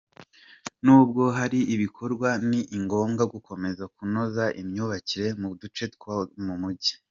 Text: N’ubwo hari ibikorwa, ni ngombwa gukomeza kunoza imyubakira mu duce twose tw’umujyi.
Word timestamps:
N’ubwo 0.83 1.23
hari 1.37 1.59
ibikorwa, 1.73 2.29
ni 2.49 2.59
ngombwa 2.83 3.23
gukomeza 3.33 3.83
kunoza 3.95 4.43
imyubakira 4.61 5.27
mu 5.41 5.49
duce 5.61 5.85
twose 5.95 6.29
tw’umujyi. 6.37 6.93